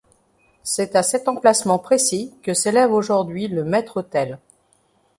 C'est 0.63 0.95
à 0.95 1.03
cet 1.03 1.27
emplacement 1.27 1.77
précis 1.77 2.33
que 2.41 2.55
s'élève 2.55 2.91
aujourd'hui 2.91 3.47
le 3.47 3.63
maître-autel. 3.63 4.39